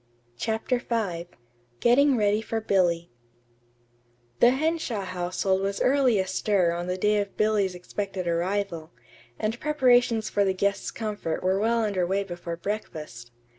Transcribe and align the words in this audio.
CHAPTER 0.35 0.79
V 0.79 1.27
GETTING 1.79 2.17
READY 2.17 2.41
FOR 2.41 2.59
BILLY 2.59 3.11
The 4.39 4.49
Henshaw 4.49 5.01
household 5.03 5.61
was 5.61 5.79
early 5.79 6.17
astir 6.17 6.71
on 6.71 6.87
the 6.87 6.97
day 6.97 7.19
of 7.19 7.37
Billy's 7.37 7.75
expected 7.75 8.27
arrival, 8.27 8.91
and 9.37 9.59
preparations 9.59 10.27
for 10.27 10.43
the 10.43 10.55
guest's 10.55 10.89
comfort 10.89 11.43
were 11.43 11.59
well 11.59 11.83
under 11.83 12.07
way 12.07 12.23
before 12.23 12.57
breakfast. 12.57 13.29